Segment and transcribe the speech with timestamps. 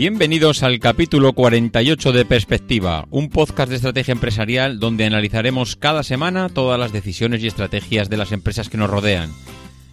[0.00, 6.48] Bienvenidos al capítulo 48 de Perspectiva, un podcast de estrategia empresarial donde analizaremos cada semana
[6.48, 9.30] todas las decisiones y estrategias de las empresas que nos rodean.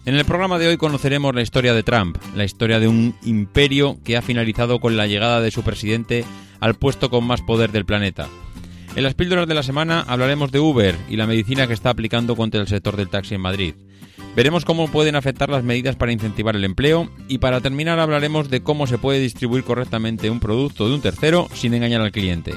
[0.06, 3.98] En el programa de hoy conoceremos la historia de Trump, la historia de un imperio
[4.02, 6.24] que ha finalizado con la llegada de su presidente
[6.58, 8.28] al puesto con más poder del planeta.
[8.96, 12.34] En las píldoras de la semana hablaremos de Uber y la medicina que está aplicando
[12.34, 13.74] contra el sector del taxi en Madrid.
[14.38, 18.62] Veremos cómo pueden afectar las medidas para incentivar el empleo y para terminar hablaremos de
[18.62, 22.54] cómo se puede distribuir correctamente un producto de un tercero sin engañar al cliente.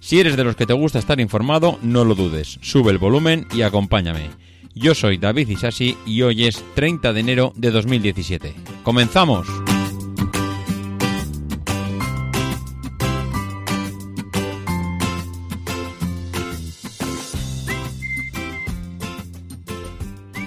[0.00, 3.46] Si eres de los que te gusta estar informado, no lo dudes, sube el volumen
[3.54, 4.28] y acompáñame.
[4.74, 8.54] Yo soy David Isasi y hoy es 30 de enero de 2017.
[8.82, 9.48] ¡Comenzamos!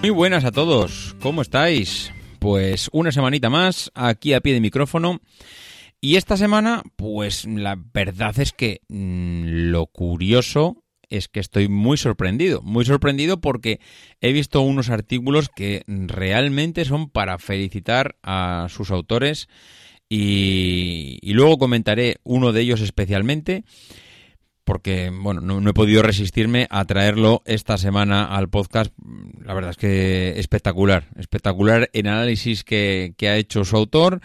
[0.01, 2.13] Muy buenas a todos, ¿cómo estáis?
[2.39, 5.19] Pues una semanita más aquí a pie de micrófono.
[5.99, 11.97] Y esta semana, pues la verdad es que mmm, lo curioso es que estoy muy
[11.97, 13.81] sorprendido, muy sorprendido porque
[14.21, 19.49] he visto unos artículos que realmente son para felicitar a sus autores
[20.07, 23.65] y, y luego comentaré uno de ellos especialmente
[24.69, 28.93] porque bueno, no, he podido resistirme a traerlo esta semana al podcast.
[29.43, 34.21] La verdad es que espectacular, espectacular el análisis que, ha hecho su autor,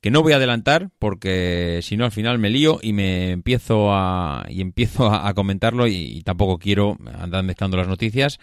[0.00, 3.94] que no voy a adelantar porque si no al final me lío y me empiezo
[3.94, 8.40] a y empiezo a, comentarlo y, tampoco quiero andar mezclando las noticias.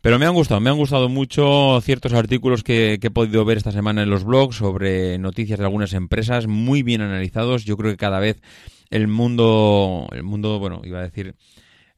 [0.00, 3.72] Pero me han gustado, me han gustado mucho ciertos artículos que, he podido ver esta
[3.72, 7.66] semana en los blogs sobre noticias de algunas empresas, muy bien analizados.
[7.66, 8.40] Yo creo que cada vez
[8.92, 11.34] el mundo, el mundo, bueno, iba a decir,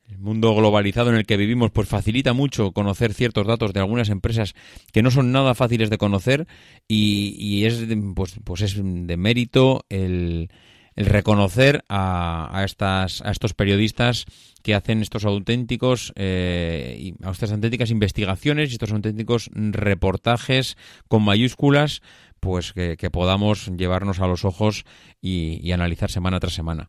[0.08, 4.08] el mundo globalizado en el que vivimos, pues facilita mucho conocer ciertos datos de algunas
[4.10, 4.54] empresas
[4.92, 6.46] que no son nada fáciles de conocer
[6.86, 7.84] y, y es,
[8.14, 10.50] pues, pues es de mérito el,
[10.96, 14.26] reconocer a, a, estas, a estos periodistas
[14.62, 20.76] que hacen estos auténticos, eh, estas auténticas investigaciones y estos auténticos reportajes
[21.08, 22.02] con mayúsculas,
[22.44, 24.84] pues que, podamos llevarnos a los ojos
[25.22, 26.88] y, y, analizar semana tras semana.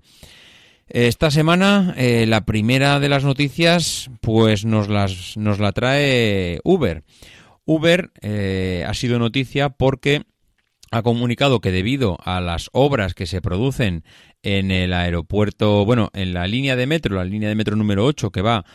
[0.87, 7.03] Esta semana, eh, la primera de las noticias, pues nos, las, nos la trae Uber.
[7.63, 10.23] Uber eh, ha sido noticia porque
[10.91, 14.03] ha comunicado que debido a las obras que se producen
[14.43, 18.29] en el aeropuerto, bueno, en la línea de metro, la línea de metro número 8
[18.29, 18.65] que va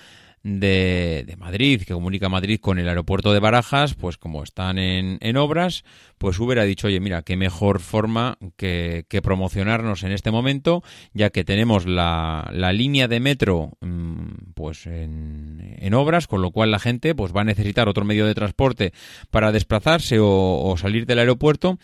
[0.42, 5.36] de, Madrid, que comunica Madrid con el aeropuerto de Barajas, pues como están en, en
[5.36, 5.84] obras,
[6.16, 10.82] pues Uber ha dicho, oye, mira, qué mejor forma que, que promocionarnos en este momento,
[11.12, 16.50] ya que tenemos la, la línea de metro mmm, pues en, en, obras, con lo
[16.50, 18.92] cual la gente pues va a necesitar otro medio de transporte
[19.30, 21.78] para desplazarse o, o salir del aeropuerto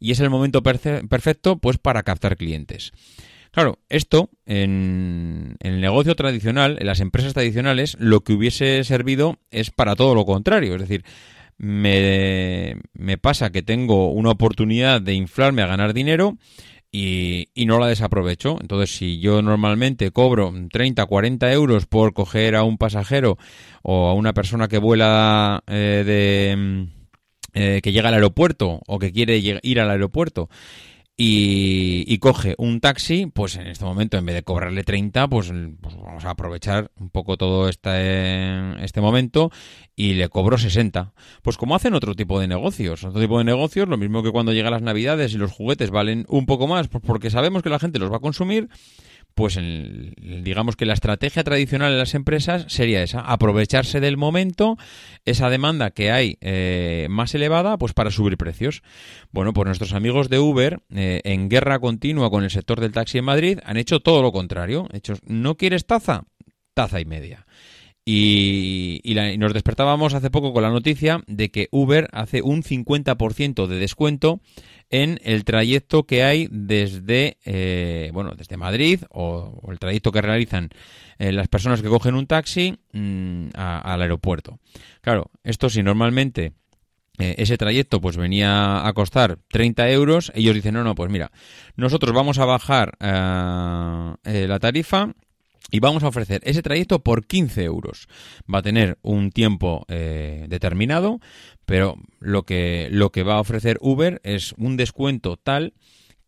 [0.00, 2.92] y es el momento perfecto pues para captar clientes.
[3.52, 9.70] Claro, esto en, el negocio tradicional, en las empresas tradicionales, lo que hubiese servido es
[9.70, 10.74] para todo lo contrario.
[10.74, 11.04] Es decir,
[11.58, 16.38] me, me pasa que tengo una oportunidad de inflarme a ganar dinero
[16.90, 18.56] y, y, no la desaprovecho.
[18.58, 23.36] Entonces, si yo normalmente cobro 30, 40 euros por coger a un pasajero
[23.82, 26.88] o a una persona que vuela eh, de...
[27.54, 30.48] Eh, que llega al aeropuerto o que quiere ir al aeropuerto
[31.16, 35.96] y, coge un taxi, pues en este momento en vez de cobrarle 30, pues, pues,
[35.96, 39.50] vamos a aprovechar un poco todo este, este momento
[39.94, 41.12] y le cobro 60.
[41.42, 44.52] Pues como hacen otro tipo de negocios, otro tipo de negocios, lo mismo que cuando
[44.52, 47.78] llegan las navidades y los juguetes valen un poco más, pues porque sabemos que la
[47.78, 48.68] gente los va a consumir,
[49.34, 54.76] pues digamos que la estrategia tradicional de las empresas sería esa, aprovecharse del momento,
[55.24, 58.82] esa demanda que hay eh, más elevada, pues para subir precios.
[59.30, 63.18] Bueno, pues nuestros amigos de Uber, eh, en guerra continua con el sector del taxi
[63.18, 64.88] en Madrid, han hecho todo lo contrario.
[64.92, 66.24] Hechos, ¿no quieres taza?
[66.74, 67.46] Taza y media.
[68.04, 69.00] Y,
[69.38, 74.40] nos despertábamos hace poco con la noticia de que Uber hace un 50% de descuento
[74.92, 80.68] en el trayecto que hay desde eh, bueno desde Madrid o, el trayecto que realizan
[81.18, 84.60] eh, las personas que cogen un taxi mm, al aeropuerto.
[85.00, 86.52] Claro, esto si normalmente
[87.18, 91.32] eh, ese trayecto pues venía a costar 30 euros, ellos dicen, no, no, pues mira,
[91.74, 95.14] nosotros vamos a bajar la tarifa
[95.72, 98.06] y vamos a ofrecer ese trayecto por 15 euros.
[98.52, 101.18] Va a tener un tiempo eh, determinado,
[101.64, 105.72] pero lo que, lo que va a ofrecer Uber es un descuento tal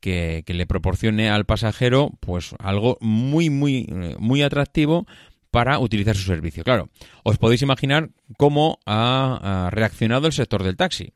[0.01, 3.87] que, le proporcione al pasajero pues algo muy, muy,
[4.19, 5.07] muy atractivo
[5.51, 6.65] para utilizar su servicio.
[6.65, 6.89] Claro,
[7.23, 11.13] os podéis imaginar cómo ha reaccionado el sector del taxi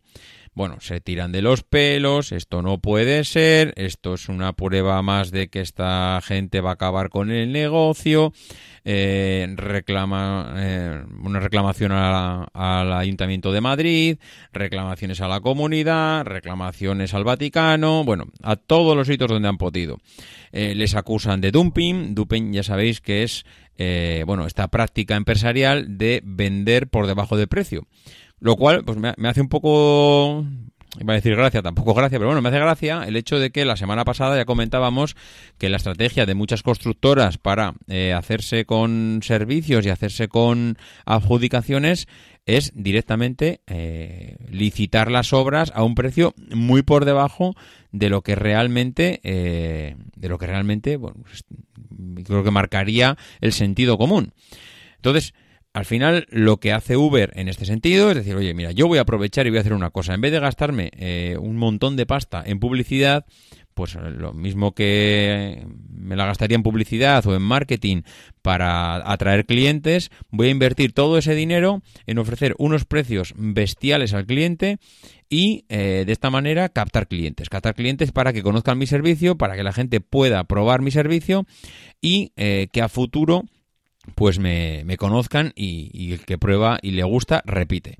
[0.58, 5.31] bueno, se tiran de los pelos, esto no puede ser, esto es una prueba más
[5.31, 8.32] de que esta gente va a acabar con el negocio,
[8.84, 14.19] eh, reclama eh, una reclamación al Ayuntamiento de Madrid,
[14.52, 19.99] reclamaciones a la comunidad, reclamaciones al Vaticano, bueno, a todos los sitios donde han podido.
[20.50, 23.44] Eh, les acusan de dumping, dumping ya sabéis que es,
[24.26, 27.87] bueno, esta práctica empresarial de vender por debajo de precio.
[28.40, 30.44] Lo cual, pues me, hace un poco
[31.00, 33.64] iba a decir gracia, tampoco gracia, pero bueno, me hace gracia el hecho de que
[33.64, 35.17] la semana pasada ya comentábamos
[35.58, 42.08] que la estrategia de muchas constructoras para eh, hacerse con servicios y hacerse con adjudicaciones
[42.46, 47.55] es directamente eh, licitar las obras a un precio muy por debajo
[47.93, 51.44] de lo que realmente eh, de lo que realmente bueno, pues,
[52.25, 54.32] creo que marcaría el sentido común.
[54.96, 55.35] Entonces,
[55.78, 58.98] al final, lo que hace Uber en este sentido es decir, oye, mira, yo voy
[58.98, 60.12] a aprovechar y voy a hacer una cosa.
[60.12, 63.25] En vez de gastarme eh, un montón de pasta en publicidad,
[63.75, 68.02] pues eh, lo mismo que me la gastaría en publicidad o en marketing
[68.42, 74.26] para atraer clientes, voy a invertir todo ese dinero en ofrecer unos precios bestiales al
[74.26, 74.78] cliente
[75.30, 77.48] y eh, de esta manera captar clientes.
[77.50, 81.46] Captar clientes para que conozcan mi servicio, para que la gente pueda probar mi servicio
[82.00, 83.44] y que a futuro
[84.14, 87.99] pues me, conozcan y, el que prueba y le gusta, repite.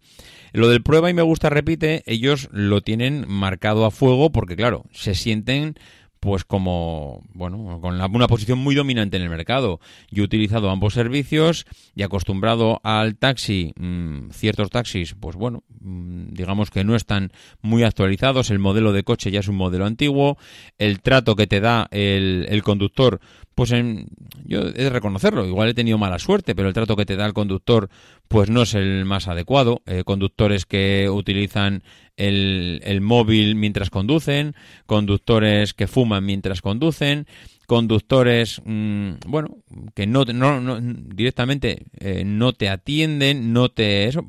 [0.53, 4.85] Lo del prueba y me gusta, repite, ellos lo tienen marcado a fuego porque, claro,
[4.93, 5.75] se sienten
[6.21, 9.79] pues como, bueno, con una posición muy dominante en el mercado.
[10.11, 11.65] Yo he utilizado ambos servicios
[11.95, 17.31] y acostumbrado al taxi, mm, ciertos taxis, pues bueno, mm, digamos que no están
[17.63, 20.39] muy actualizados, el modelo de coche ya es un modelo antiguo,
[20.79, 23.21] el trato que te da el conductor,
[23.59, 24.07] pues en,
[24.45, 27.27] yo he de reconocerlo, igual he tenido mala suerte, pero el trato que te da
[27.27, 27.91] el conductor
[28.29, 29.83] pues no es el más adecuado.
[29.85, 31.83] Eh, conductores que utilizan
[32.17, 34.55] el, el móvil mientras conducen,
[34.87, 37.27] conductores que fuman mientras conducen,
[37.67, 39.57] conductores, mm, bueno,
[39.93, 44.07] que no, no, directamente eh, no te atienden, no te...
[44.07, 44.25] Eso,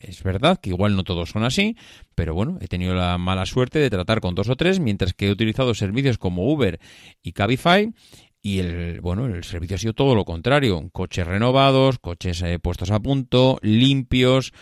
[0.00, 1.76] es verdad que igual no todos son así,
[2.16, 5.28] pero bueno, he tenido la mala suerte de tratar con dos o tres, mientras que
[5.28, 6.80] he utilizado servicios como Uber
[7.22, 7.92] y Cabify
[8.42, 12.90] y el bueno el servicio ha sido todo lo contrario coches renovados coches eh, puestos
[12.90, 14.52] a punto limpios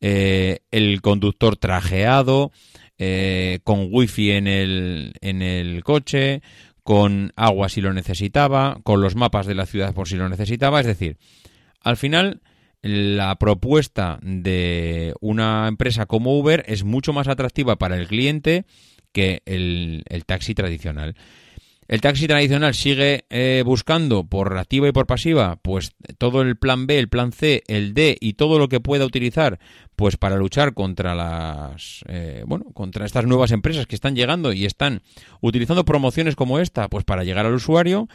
[0.00, 2.52] eh, el conductor trajeado
[2.98, 6.42] eh, con wifi en el en el coche
[6.82, 10.80] con agua si lo necesitaba con los mapas de la ciudad por si lo necesitaba
[10.80, 11.16] es decir
[11.80, 12.42] al final
[12.82, 18.64] la propuesta de una empresa como Uber es mucho más atractiva para el cliente
[19.12, 21.16] que el, el taxi tradicional.
[21.90, 26.86] El taxi tradicional sigue eh, buscando por activa y por pasiva, pues todo el plan
[26.86, 29.58] B, el plan C, el D y todo lo que pueda utilizar,
[29.96, 34.66] pues para luchar contra las, eh, bueno, contra estas nuevas empresas que están llegando y
[34.66, 35.02] están
[35.40, 38.08] utilizando promociones como esta, pues para llegar al usuario.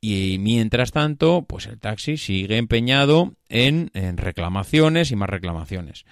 [0.00, 6.06] Y mientras tanto, pues el taxi sigue empeñado en reclamaciones y más reclamaciones.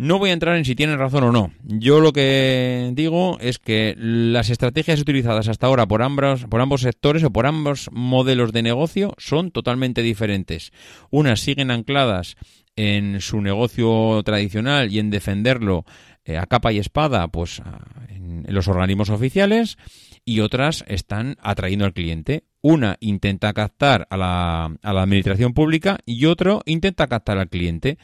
[0.00, 1.52] No voy a entrar en si tienen razón o no.
[1.62, 6.80] Yo lo que digo es que las estrategias utilizadas hasta ahora por ambos, por ambos
[6.80, 10.72] sectores o por ambos modelos de negocio son totalmente diferentes.
[11.10, 12.36] Unas siguen ancladas
[12.76, 15.84] en su negocio tradicional y en defenderlo
[16.24, 17.60] eh, a capa y espada, pues
[18.08, 19.76] en los organismos oficiales,
[20.24, 22.44] y otras están atrayendo al cliente.
[22.62, 27.98] Una intenta captar a la, a la administración pública y otro intenta captar al cliente.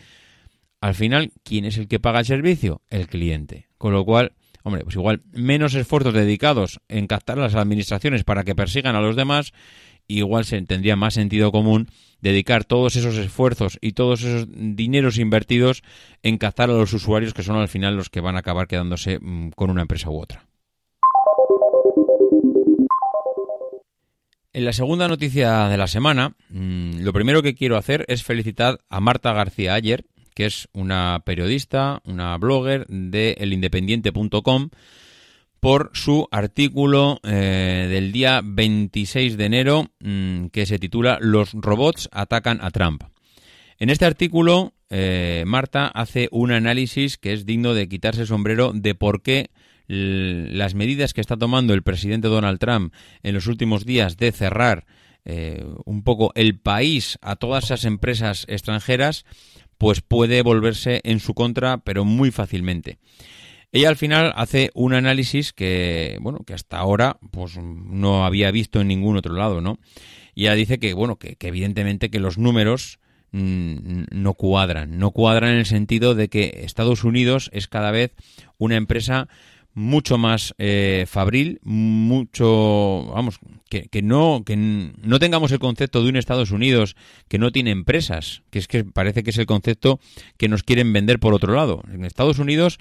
[0.86, 2.80] Al final, ¿quién es el que paga el servicio?
[2.90, 3.66] El cliente.
[3.76, 8.44] Con lo cual, hombre, pues igual menos esfuerzos dedicados en captar a las administraciones para
[8.44, 9.52] que persigan a los demás,
[10.06, 11.88] igual se tendría más sentido común
[12.20, 15.82] dedicar todos esos esfuerzos y todos esos dineros invertidos
[16.22, 19.18] en captar a los usuarios que son al final los que van a acabar quedándose
[19.18, 20.46] mm, con una empresa u otra.
[24.52, 28.78] En la segunda noticia de la semana, mm, lo primero que quiero hacer es felicitar
[28.88, 30.04] a Marta García Ayer,
[30.36, 34.68] que es una periodista, una blogger de elindependiente.com,
[35.60, 42.10] por su artículo eh, del día 26 de enero mm, que se titula Los robots
[42.12, 43.04] atacan a Trump.
[43.78, 48.72] En este artículo, eh, Marta hace un análisis que es digno de quitarse el sombrero
[48.74, 49.50] de por qué
[49.88, 54.84] las medidas que está tomando el presidente Donald Trump en los últimos días de cerrar
[55.24, 59.24] eh, un poco el país a todas esas empresas extranjeras
[59.78, 62.98] pues puede volverse en su contra, pero muy fácilmente.
[63.72, 68.80] Ella al final hace un análisis que, bueno, que hasta ahora pues no había visto
[68.80, 69.78] en ningún otro lado, ¿no?
[70.34, 73.00] Y ella dice que, bueno, que, evidentemente que los números
[73.32, 78.12] mm, no cuadran, no cuadran en el sentido de que Estados Unidos es cada vez
[78.58, 79.28] una empresa
[79.76, 86.08] mucho más eh, fabril, mucho, vamos, que, que, no que no tengamos el concepto de
[86.08, 86.96] un Estados Unidos
[87.28, 90.00] que no tiene empresas, que es que parece que es el concepto
[90.38, 91.82] que nos quieren vender por otro lado.
[91.92, 92.78] En Estados Unidos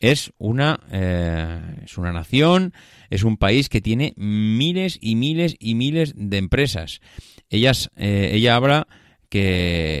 [0.00, 2.72] es una eh, es una nación,
[3.10, 7.02] es un país que tiene miles y miles y miles de empresas.
[7.50, 8.88] Ellas, eh, ella habla
[9.28, 10.00] que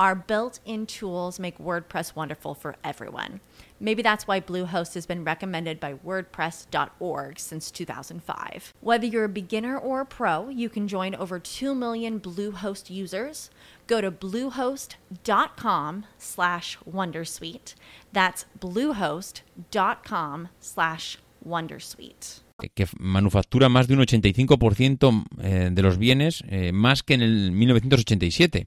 [0.00, 3.40] our built in tools make WordPress wonderful for everyone.
[3.78, 8.72] Maybe that's why Bluehost has been recommended by WordPress.org since 2005.
[8.80, 13.50] Whether you're a beginner or a pro, you can join over 2 million Bluehost users.
[13.86, 17.74] Go to bluehost.com slash Wondersuite.
[18.12, 22.40] That's bluehost.com slash Wondersuite.
[22.74, 27.52] que manufactura más de un 85% eh, de los bienes, eh, más que en el
[27.52, 28.66] 1987.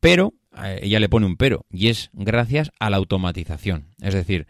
[0.00, 3.94] Pero ella le pone un pero, y es gracias a la automatización.
[4.00, 4.46] Es decir,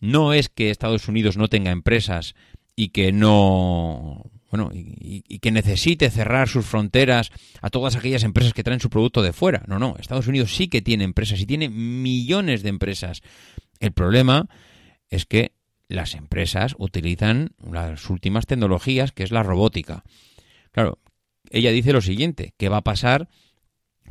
[0.00, 2.34] no es que Estados Unidos no tenga empresas
[2.76, 8.62] y que no bueno, y, que necesite cerrar sus fronteras a todas aquellas empresas que
[8.62, 9.64] traen su producto de fuera.
[9.66, 13.22] No, no, Estados Unidos sí que tiene empresas y tiene millones de empresas.
[13.80, 14.48] El problema
[15.10, 15.56] es que
[15.88, 20.04] las empresas utilizan las últimas tecnologías, que es la robótica.
[20.70, 20.98] Claro,
[21.50, 23.28] ella dice lo siguiente, ¿qué va a pasar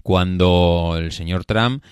[0.04, 1.84] cuando el señor Trump,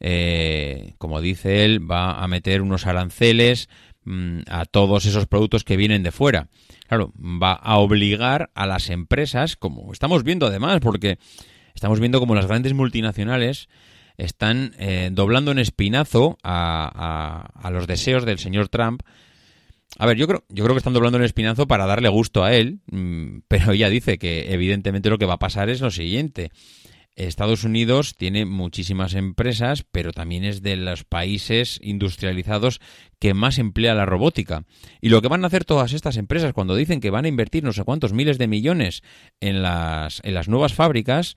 [0.00, 3.68] eh, como dice él, va a meter unos aranceles
[4.04, 6.48] mm, a todos esos productos que vienen de fuera.
[6.88, 11.18] Claro, va a obligar a las empresas, como estamos viendo además, porque
[11.74, 13.68] estamos viendo como las grandes multinacionales
[14.18, 19.02] están eh, doblando en espinazo a, a, los deseos del señor Trump.
[19.98, 22.54] A ver, yo creo, yo creo que están doblando en espinazo para darle gusto a
[22.54, 26.50] él, mm, pero ella dice que evidentemente lo que va a pasar es lo siguiente.
[27.16, 32.80] Estados Unidos tiene muchísimas empresas, pero también es de los países industrializados
[33.18, 34.64] que más emplea la robótica.
[35.00, 37.64] Y lo que van a hacer todas estas empresas cuando dicen que van a invertir
[37.64, 39.02] no sé cuántos miles de millones
[39.40, 41.36] en las, en las nuevas fábricas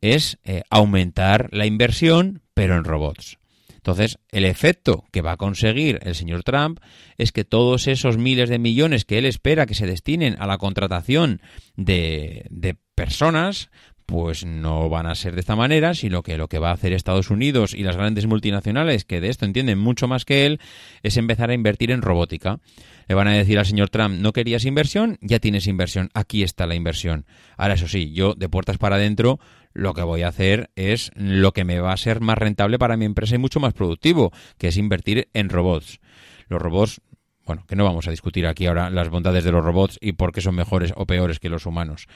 [0.00, 3.38] es eh, aumentar la inversión, pero en robots.
[3.80, 6.80] Entonces, el efecto que va a conseguir el señor Trump
[7.16, 10.58] es que todos esos miles de millones que él espera que se destinen a la
[10.58, 11.40] contratación
[11.76, 13.70] de, de personas,
[14.10, 16.92] pues no van a ser de esta manera, sino que lo que va a hacer
[16.92, 20.60] Estados Unidos y las grandes multinacionales, que de esto entienden mucho más que él,
[21.04, 22.58] es empezar a invertir en robótica.
[23.06, 26.66] Le van a decir al señor Trump, no querías inversión, ya tienes inversión, aquí está
[26.66, 27.24] la inversión.
[27.56, 29.38] Ahora, eso sí, yo de puertas para adentro
[29.72, 32.96] lo que voy a hacer es lo que me va a ser más rentable para
[32.96, 36.00] mi empresa y mucho más productivo, que es invertir en robots.
[36.48, 37.00] Los robots
[37.46, 40.32] bueno, que no vamos a discutir aquí ahora las bondades de los robots y por
[40.32, 42.06] qué son mejores o peores que los humanos.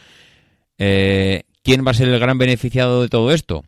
[0.78, 3.64] Eh, ¿Quién va a ser el gran beneficiado de todo esto?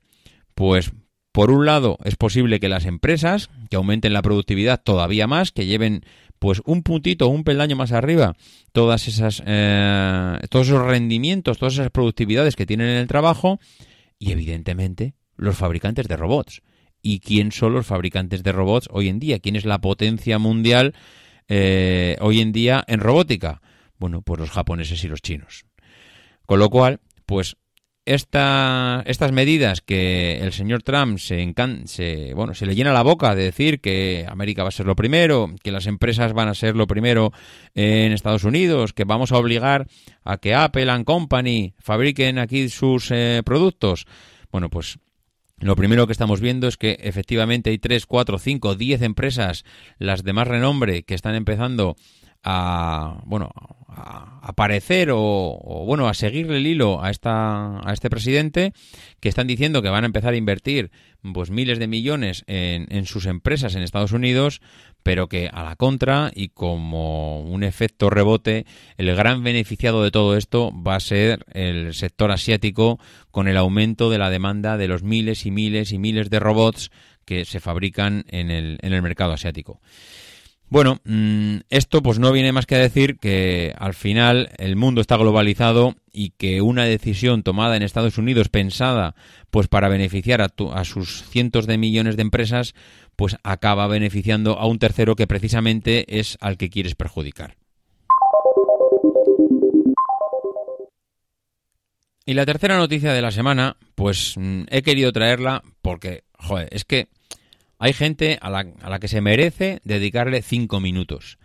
[0.55, 0.93] Pues
[1.33, 5.65] por un lado es posible que las empresas que aumenten la productividad todavía más, que
[5.65, 6.05] lleven
[6.39, 8.37] pues un puntito, un peldaño más arriba,
[8.73, 13.61] todas esas, eh, todos esos rendimientos, todas esas productividades que tienen en el trabajo
[14.19, 16.61] y evidentemente los fabricantes de robots.
[17.01, 19.39] ¿Y quién son los fabricantes de robots hoy en día?
[19.39, 20.95] ¿Quién es la potencia mundial
[21.49, 23.63] eh, hoy en día en robótica?
[23.99, 25.65] Bueno, pues los japoneses y los chinos.
[26.45, 27.57] Con lo cual, pues
[28.07, 31.53] esta, estas medidas que el señor Trump se,
[31.87, 34.95] se, bueno, se le llena la boca de decir que América va a ser lo
[34.95, 37.33] primero, que las empresas van a ser lo primero
[37.75, 39.89] en Estados Unidos, que vamos a obligar
[40.25, 44.07] a que Apple and Company fabriquen aquí sus eh, productos.
[44.53, 44.99] Bueno, pues
[45.59, 49.65] lo primero que estamos viendo es que efectivamente hay 3, 4, 5, 10 empresas,
[49.99, 51.97] las de más renombre, que están empezando
[52.47, 53.51] a bueno
[53.89, 58.73] a aparecer o, bueno a seguirle el hilo a esta a este presidente
[59.21, 60.91] que están diciendo que van a empezar a invertir
[61.35, 64.61] pues miles de millones en, en sus empresas en Estados Unidos
[65.03, 68.65] pero que a la contra y como un efecto rebote
[68.97, 73.01] el gran beneficiado de todo esto va a ser el sector asiático
[73.33, 76.91] con el aumento de la demanda de los miles y miles y miles de robots
[77.25, 79.81] que se fabrican en el, en el mercado asiático.
[80.69, 85.01] Bueno, mm, esto pues no viene más que a decir que al final el mundo
[85.01, 89.15] está globalizado y que una decisión tomada en Estados Unidos pensada
[89.51, 92.75] pues para beneficiar a, a, sus cientos de millones de empresas
[93.15, 97.57] pues acaba beneficiando a un tercero que precisamente es al que quieres perjudicar.
[102.25, 106.85] Y la tercera noticia de la semana pues mm, he querido traerla porque, joder, es
[106.85, 107.07] que
[107.79, 111.39] hay gente a la, a la que se merece dedicarle cinco minutos.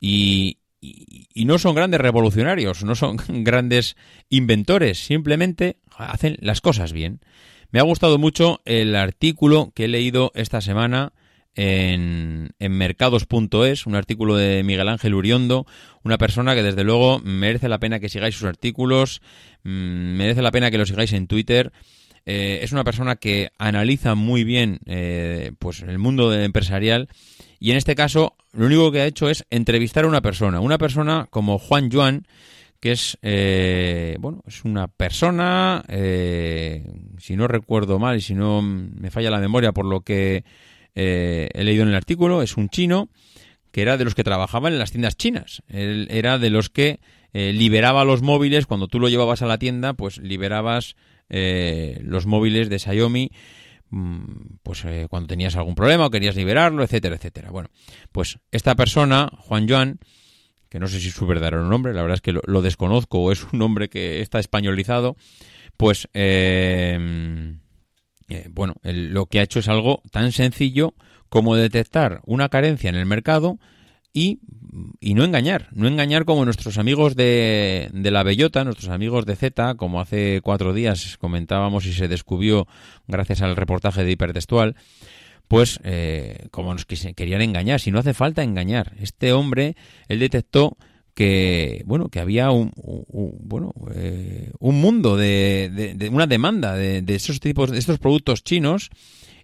[0.00, 3.96] Y, y, no son grandes revolucionarios, no son grandes
[4.28, 7.20] inventores, simplemente hacen las cosas bien.
[7.70, 11.12] Me ha gustado mucho el artículo que he leído esta semana
[11.54, 15.66] en, en mercados.es, un artículo de Miguel Ángel Uriondo,
[16.02, 19.20] una persona que desde luego merece la pena que sigáis sus artículos,
[19.62, 21.72] mm, merece la pena que lo sigáis en Twitter
[22.26, 27.08] eh, es una persona que analiza muy bien eh, pues el mundo empresarial
[27.58, 30.76] y en este caso lo único que ha hecho es entrevistar a una persona, una
[30.76, 32.26] persona como Juan Yuan,
[32.78, 39.10] que es eh, bueno es una persona si no recuerdo mal y si no me
[39.10, 40.44] falla la memoria por lo que
[40.94, 43.08] he leído en el artículo es un chino
[43.72, 45.62] que era de los que trabajaban en las tiendas chinas.
[45.68, 47.00] Él era de los que
[47.32, 50.96] liberaba los móviles cuando tú lo llevabas a la tienda pues liberabas
[51.30, 53.30] eh, los móviles de Xiaomi
[53.90, 54.22] mm,
[54.62, 57.50] pues eh, cuando tenías algún problema o querías liberarlo, etcétera, etcétera.
[57.50, 57.70] Bueno,
[58.12, 60.00] pues esta persona, Juan Joan,
[60.68, 63.32] que no sé si es su verdadero nombre, la verdad es que lo, desconozco o
[63.32, 65.16] es un nombre que está españolizado,
[65.76, 67.56] pues eh,
[68.50, 70.94] bueno, lo que ha hecho es algo tan sencillo
[71.28, 73.58] como detectar una carencia en el mercado
[74.12, 74.40] y,
[75.00, 79.36] y, no engañar, no engañar como nuestros amigos de, de, la bellota, nuestros amigos de
[79.36, 82.66] Z, como hace cuatro días comentábamos y se descubrió
[83.06, 84.74] gracias al reportaje de Hipertextual,
[85.46, 88.94] pues eh, como nos querían engañar, si no hace falta engañar.
[89.00, 89.76] Este hombre,
[90.08, 90.76] él detectó
[91.14, 92.72] que bueno que había un,
[93.42, 98.44] bueno eh, un mundo de, de, una demanda de, de esos tipos de estos productos
[98.44, 98.90] chinos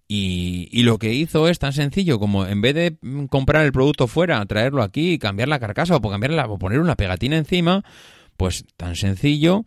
[0.09, 2.97] y, lo que hizo es tan sencillo como en vez de
[3.29, 7.37] comprar el producto fuera, traerlo aquí, cambiar la carcasa o, cambiarla, o poner una pegatina
[7.37, 7.85] encima,
[8.37, 9.65] pues tan sencillo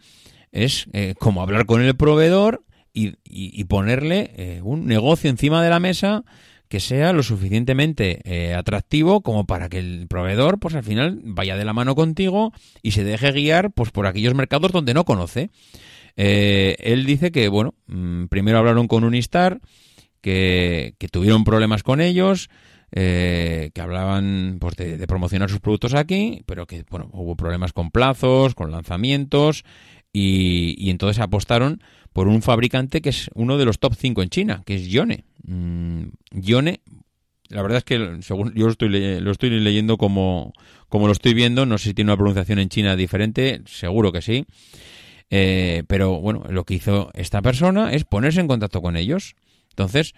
[0.51, 5.79] es eh, como hablar con el proveedor y, ponerle eh, un negocio encima de la
[5.79, 6.25] mesa
[6.67, 11.55] que sea lo suficientemente eh, atractivo como para que el proveedor pues al final vaya
[11.55, 15.49] de la mano contigo y se deje guiar pues por aquellos mercados donde no conoce.
[16.15, 19.61] él dice que bueno, mm, primero hablaron con Unistar,
[20.21, 22.49] que, tuvieron problemas con ellos,
[22.91, 27.91] eh, que hablaban pues, de, promocionar sus productos aquí, pero que bueno, hubo problemas con
[27.91, 29.63] plazos, con lanzamientos,
[30.11, 31.81] y, entonces apostaron
[32.13, 35.25] por un fabricante que es uno de los top 5 en China, que es Yone.
[35.43, 36.81] Mm, Yone,
[37.49, 40.53] la verdad es que según yo lo estoy, lo estoy leyendo como,
[40.87, 44.21] como lo estoy viendo, no sé si tiene una pronunciación en China diferente, seguro que
[44.21, 44.45] sí.
[45.31, 49.35] Eh, pero bueno, lo que hizo esta persona es ponerse en contacto con ellos.
[49.79, 50.13] Entonces,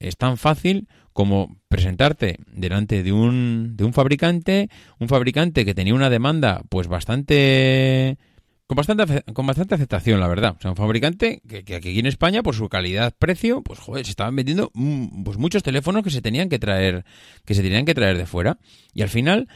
[0.00, 5.94] es tan fácil como presentarte delante de un, de un fabricante, un fabricante que tenía
[5.94, 8.18] una demanda pues bastante
[8.66, 10.56] con bastante con bastante aceptación, la verdad.
[10.58, 14.10] O sea, un fabricante que, que aquí en España, por su calidad-precio, pues joder, se
[14.10, 17.04] estaban vendiendo mm, pues muchos teléfonos que se tenían que traer,
[17.44, 18.58] que se tenían que traer de fuera.
[18.92, 19.48] Y al final,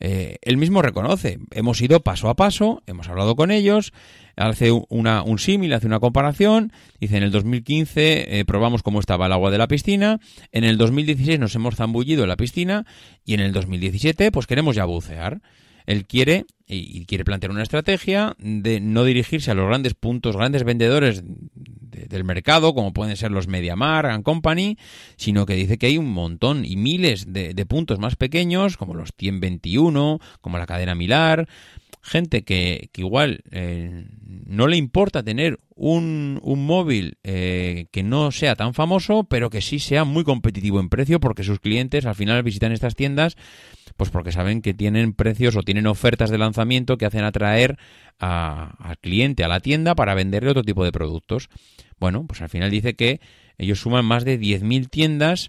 [0.00, 3.92] eh, él mismo reconoce, hemos ido paso a paso, hemos hablado con ellos,
[4.36, 9.26] hace una, un símil, hace una comparación, dice en el 2015 eh, probamos cómo estaba
[9.26, 10.20] el agua de la piscina,
[10.52, 12.86] en el 2016 nos hemos zambullido en la piscina
[13.24, 15.40] y en el 2017 pues queremos ya bucear.
[15.86, 20.64] Él quiere y quiere plantear una estrategia de no dirigirse a los grandes puntos, grandes
[20.64, 21.22] vendedores
[22.08, 24.76] del mercado, como pueden ser los MediaMar and Company,
[25.16, 29.10] sino que dice que hay un montón y miles de, puntos más pequeños, como los
[29.16, 31.48] 121, como la cadena Milar,
[32.02, 34.06] gente que, igual eh,
[34.46, 39.60] no le importa tener un, un móvil eh, que no sea tan famoso, pero que
[39.60, 43.36] sí sea muy competitivo en precio, porque sus clientes al final visitan estas tiendas,
[43.96, 47.78] pues porque saben que tienen precios o tienen ofertas de lanzamiento que hacen atraer
[48.18, 51.48] al cliente a la tienda para venderle otro tipo de productos.
[51.98, 53.20] Bueno, pues al final dice que
[53.58, 55.48] ellos suman más de 10.000 tiendas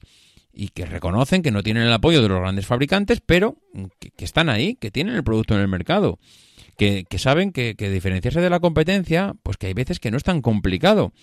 [0.56, 3.58] y que reconocen que no tienen el apoyo de los grandes fabricantes, pero
[4.00, 6.18] que, están ahí, que tienen el producto en el mercado,
[6.78, 10.42] que, saben que, diferenciarse de la competencia, pues que hay veces que no es tan
[10.42, 11.14] complicado.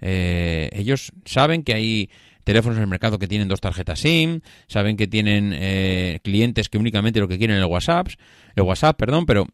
[0.00, 2.10] Eh, ellos saben que hay
[2.44, 6.78] teléfonos en el mercado que tienen dos tarjetas SIM, saben que tienen eh, clientes que
[6.78, 8.08] únicamente lo que quieren es el WhatsApp,
[8.56, 9.46] el WhatsApp, perdón, pero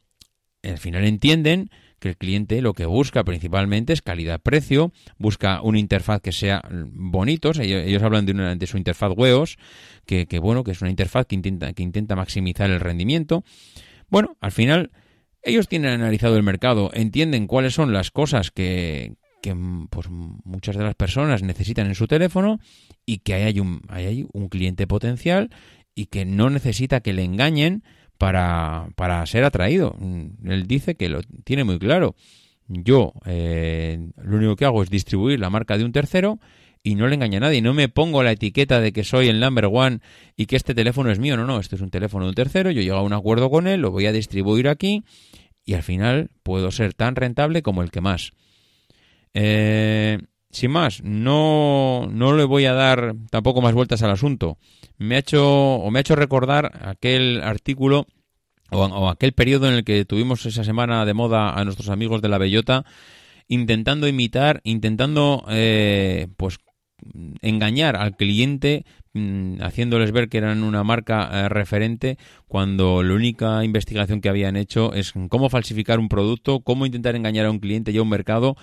[0.62, 1.70] al final entienden
[2.06, 7.50] que el cliente lo que busca principalmente es calidad-precio, busca una interfaz que sea bonito,
[7.60, 9.56] ellos, hablan de, una, de, su interfaz WEOS,
[10.04, 13.44] que, bueno, que es una interfaz que intenta, que intenta maximizar el rendimiento.
[14.08, 14.92] Bueno, al final
[15.42, 19.14] ellos tienen analizado el mercado, entienden cuáles son las cosas que,
[19.90, 22.60] pues, muchas de las personas necesitan en su teléfono
[23.04, 25.50] y que un, hay un cliente potencial
[25.94, 27.82] y que no necesita que le engañen
[28.18, 29.94] para, para ser atraído.
[29.98, 32.14] Mm, él dice que lo tiene muy claro.
[32.68, 36.40] Yo eh, lo único que hago es distribuir la marca de un tercero
[36.82, 37.62] y no le engaña a nadie.
[37.62, 40.00] No me pongo la etiqueta de que soy el number one
[40.36, 41.36] y que este teléfono es mío.
[41.36, 42.70] No, no, este es un teléfono de un tercero.
[42.70, 45.04] Yo llego a un acuerdo con él, lo voy a distribuir aquí
[45.64, 48.32] y al final puedo ser tan rentable como el que más.
[49.34, 50.18] Eh,
[50.56, 54.56] sin más, no, no le voy a dar tampoco más vueltas al asunto.
[54.96, 58.06] Me ha hecho, o me ha hecho recordar aquel artículo
[58.70, 62.30] o, aquel periodo en el que tuvimos esa semana de moda a nuestros amigos de
[62.30, 62.86] la Bellota,
[63.48, 66.58] intentando imitar, intentando, eh, pues,
[67.42, 72.16] engañar al cliente mm, haciéndoles ver que eran una marca eh, referente
[72.48, 77.44] cuando la única investigación que habían hecho es cómo falsificar un producto, cómo intentar engañar
[77.44, 78.56] a un cliente y a un mercado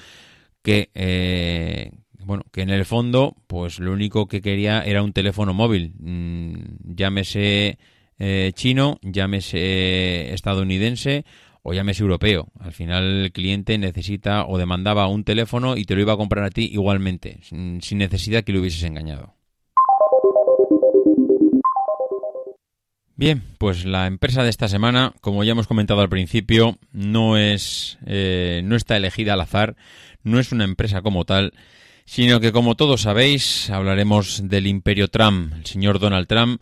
[0.63, 1.91] que, eh,
[2.25, 5.93] bueno, que en el fondo, pues lo único que quería era un teléfono móvil.
[5.99, 7.77] Mm, llámese
[8.17, 11.25] eh, chino, llámese estadounidense
[11.61, 12.47] o llámese europeo.
[12.59, 16.45] Al final el cliente necesita o demandaba un teléfono y te lo iba a comprar
[16.45, 19.35] a ti igualmente, sin necesidad que lo hubieses engañado.
[23.15, 27.99] Bien, pues la empresa de esta semana, como ya hemos comentado al principio, no es
[28.07, 29.75] eh, no está elegida al azar,
[30.23, 31.53] no es una empresa como tal,
[32.05, 36.59] sino que como todos sabéis, hablaremos del imperio Trump, el señor Donald Trump,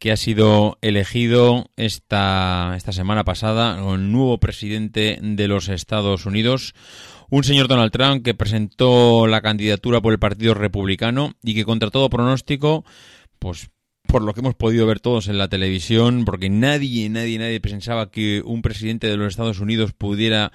[0.00, 6.74] que ha sido elegido esta, esta semana pasada el nuevo presidente de los Estados Unidos.
[7.30, 11.90] Un señor Donald Trump que presentó la candidatura por el Partido Republicano y que contra
[11.90, 12.84] todo pronóstico,
[13.38, 13.70] pues
[14.12, 18.10] por lo que hemos podido ver todos en la televisión, porque nadie, nadie, nadie pensaba
[18.10, 20.52] que un presidente de los Estados Unidos pudiera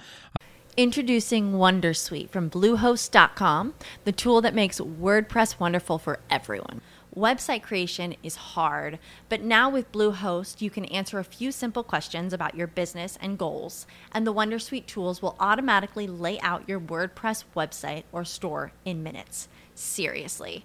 [0.76, 6.80] Introducing Wondersuite from Bluehost.com, the tool that makes WordPress wonderful for everyone.
[7.16, 12.32] Website creation is hard, but now with Bluehost, you can answer a few simple questions
[12.32, 17.42] about your business and goals, and the Wondersuite tools will automatically lay out your WordPress
[17.56, 19.48] website or store in minutes.
[19.74, 20.64] Seriously.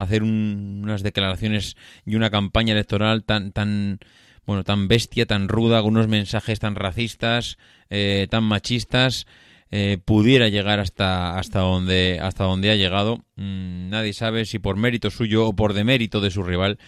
[0.00, 4.00] Hacer un, unas declaraciones y una campaña electoral tan tan
[4.46, 7.58] bueno tan bestia tan ruda con unos mensajes tan racistas
[7.90, 9.26] eh, tan machistas
[9.70, 13.18] eh, pudiera llegar hasta hasta donde hasta donde ha llegado.
[13.36, 16.78] Mm, nadie sabe si por mérito suyo o por demérito de su rival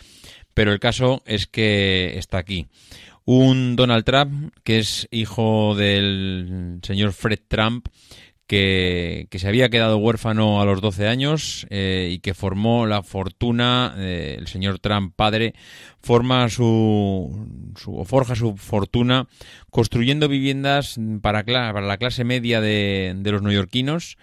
[0.55, 2.67] pero el caso es que está aquí.
[3.25, 7.87] Un Donald Trump que es hijo del señor Fred Trump
[8.47, 13.95] que, se había quedado huérfano a los 12 años eh, y que formó la fortuna,
[13.97, 15.55] eh, el señor Trump padre,
[16.01, 19.29] forma su, su, forja su fortuna
[19.71, 24.17] construyendo viviendas para, la clase media de, de los neoyorquinos.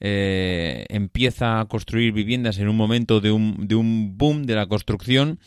[0.00, 4.66] Eh, empieza a construir viviendas en un momento de un, de un boom de la
[4.66, 5.38] construcción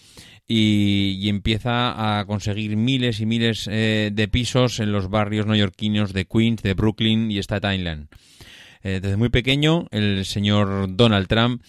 [0.48, 6.64] y, empieza a conseguir miles y miles de pisos en los barrios neoyorquinos de Queens,
[6.64, 8.08] de Brooklyn y Staten Island.
[8.84, 11.62] Eh, desde muy pequeño, el señor Donald Trump,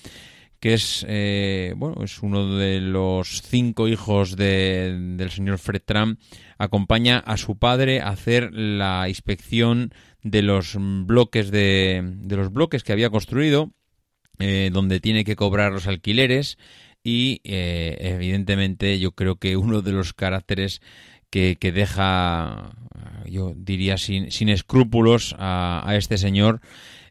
[0.60, 6.20] que es, eh, bueno, es uno de los cinco hijos del señor Fred Trump,
[6.58, 12.84] acompaña a su padre a hacer la inspección de los bloques de, de los bloques
[12.84, 13.72] que había construido,
[14.40, 16.58] eh, donde tiene que cobrar los alquileres
[17.02, 20.80] y evidentemente yo creo que uno de los caracteres
[21.30, 22.72] que, que deja,
[23.26, 26.60] yo diría, sin, sin escrúpulos a, a este señor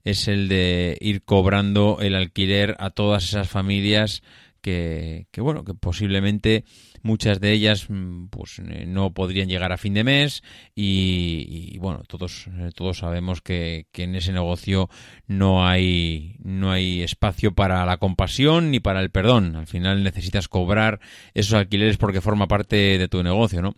[0.03, 4.23] es el de ir cobrando el alquiler a todas esas familias
[4.67, 6.65] que, bueno, que posiblemente
[7.01, 10.43] muchas de ellas mm, pues eh, no podrían llegar a fin de mes
[10.75, 14.89] y, bueno, todos, eh, todos sabemos que, que, en ese negocio
[15.25, 19.55] no hay, no hay espacio para la compasión ni para el perdón.
[19.55, 20.99] Al final necesitas cobrar
[21.33, 23.75] esos alquileres porque forma parte de tu negocio, ¿no?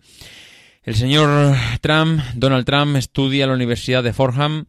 [0.82, 4.66] El señor Trump, Donald Trump, estudia en la Universidad de Fordham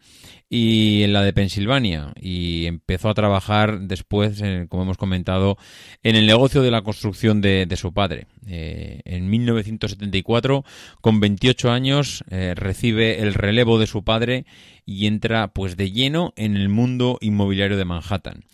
[0.52, 5.56] y en la de Pensilvania y empezó a trabajar después, como hemos comentado,
[6.02, 8.26] en el negocio de la construcción de, su padre.
[8.48, 10.64] Eh, en 1974,
[11.00, 14.44] con 28 años, eh, recibe el relevo de su padre
[14.84, 18.44] y entra pues de lleno en el mundo inmobiliario de Manhattan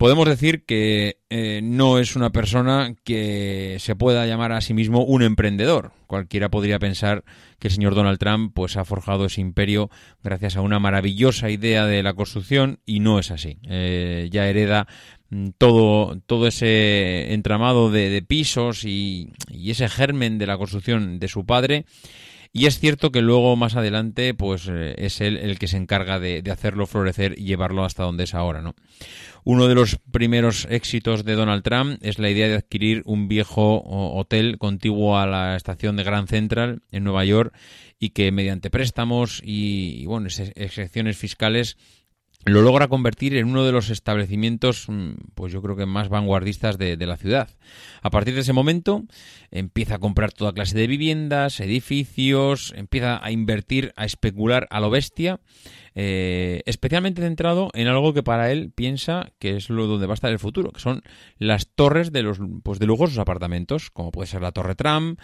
[0.00, 5.04] podemos decir que eh, no es una persona que se pueda llamar a sí mismo
[5.04, 5.92] un emprendedor.
[6.06, 7.22] Cualquiera podría pensar
[7.58, 9.90] que el señor Donald Trump pues ha forjado ese imperio
[10.24, 13.58] gracias a una maravillosa idea de la construcción y no es así.
[13.68, 14.86] Eh, ya hereda
[15.28, 21.44] mm, todo, todo ese entramado de, pisos y, ese germen de la construcción de su
[21.44, 21.84] padre.
[22.52, 26.18] Y es cierto que luego más adelante, pues eh, es él el que se encarga
[26.18, 28.74] de, hacerlo florecer y llevarlo hasta donde es ahora, ¿no?
[29.44, 33.82] Uno de los primeros éxitos de Donald Trump es la idea de adquirir un viejo
[33.84, 37.54] hotel contiguo a la estación de Grand Central en Nueva York
[38.00, 41.78] y que mediante préstamos y, bueno, excepciones fiscales
[42.44, 46.78] lo logra convertir en uno de los establecimientos, mm, pues yo creo que más vanguardistas
[46.78, 47.48] de, la ciudad.
[48.02, 49.04] A partir de ese momento
[49.50, 54.90] empieza a comprar toda clase de viviendas, edificios, empieza a invertir, a especular a lo
[54.90, 55.40] bestia
[55.94, 60.14] eh, especialmente centrado en algo que para él piensa que es lo donde va a
[60.14, 61.02] estar el futuro, que son
[61.38, 65.16] las torres de los pues de lujosos apartamentos, como puede ser la Torre Tram,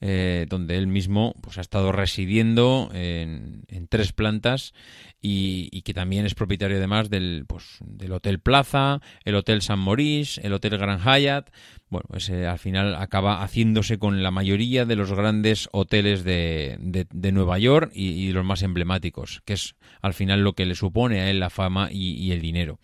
[0.00, 4.72] eh, donde él mismo pues ha estado residiendo en, tres plantas
[5.20, 10.40] y, que también es propietario además del pues del Hotel Plaza, el Hotel San Maurice,
[10.42, 11.50] el Hotel Grand Hyatt,
[11.94, 17.30] bueno, pues al final acaba haciéndose con la mayoría de los grandes hoteles de, de,
[17.30, 21.20] Nueva York y, y, los más emblemáticos, que es al final lo que le supone
[21.20, 22.80] a él la fama y, el dinero.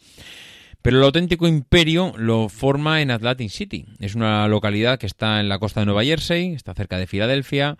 [0.80, 3.84] Pero el auténtico imperio lo forma en Atlantic City.
[3.98, 7.78] Es una localidad que está en la costa de Nueva Jersey, está cerca de Filadelfia,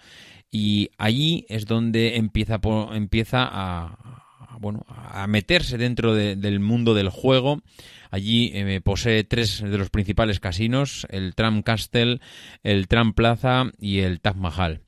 [0.50, 2.58] y allí es donde empieza,
[2.92, 7.62] empieza a, bueno, a meterse dentro del mundo del juego
[8.10, 12.20] Allí eh, posee tres de los principales casinos, el Tram Castle,
[12.62, 14.82] el Tram Plaza y el Taj Mahal.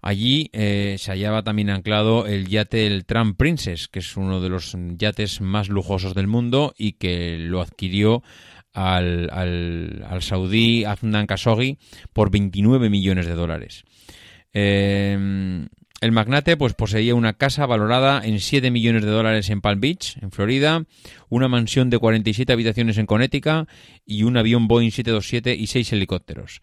[0.00, 4.48] Allí eh, se hallaba también anclado el yate el Tram Princess, que es uno de
[4.48, 8.22] los yates más lujosos del mundo y que lo adquirió
[8.72, 11.78] al, al, al saudí Adnan Khashoggi
[12.12, 13.84] por 29 millones de dólares.
[14.52, 15.66] Eh,
[16.00, 20.16] el magnate pues poseía una casa valorada en 7 millones de dólares en Palm Beach,
[20.20, 20.84] en Florida,
[21.28, 23.68] una mansión de 47 habitaciones en Connecticut
[24.04, 26.60] y un avión Boeing 727 y 6 helicópteros.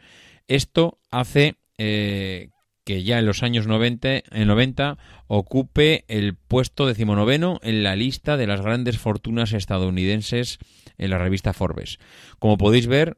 [0.48, 2.50] Esto hace eh,
[2.86, 8.38] que ya en los años 90, en 90 ocupe el puesto decimonoveno en la lista
[8.38, 10.60] de las grandes fortunas estadounidenses
[10.98, 12.00] en la revista Forbes.
[12.40, 13.18] Como podéis ver,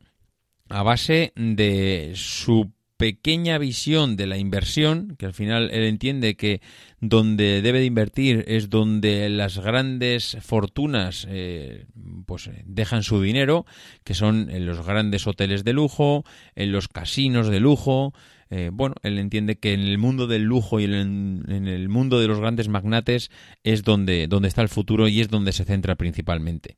[0.69, 6.61] a base de su pequeña visión de la inversión, que al final él entiende que
[6.99, 11.85] donde debe de invertir es donde las grandes fortunas eh,
[12.25, 13.65] pues eh, dejan su dinero,
[14.03, 18.13] que son en los grandes hoteles de lujo, en los casinos de lujo.
[18.49, 22.19] Eh, bueno, él entiende que en el mundo del lujo y en, en, el mundo
[22.19, 23.29] de los grandes magnates
[23.63, 26.77] es donde, donde está el futuro y es donde se centra principalmente.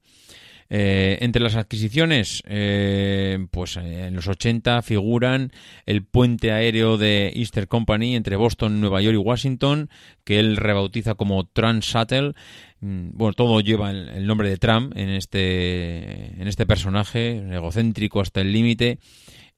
[0.71, 5.51] Eh, entre las adquisiciones, eh, pues eh, en los 80 figuran
[5.87, 9.89] el puente aéreo de Easter Company entre Boston, Nueva York y Washington,
[10.23, 12.33] que él rebautiza como Trans-Shuttle.
[12.81, 18.21] Mm, bueno, todo lleva el, el, nombre de Trump en este, en este personaje, egocéntrico
[18.21, 18.99] hasta el límite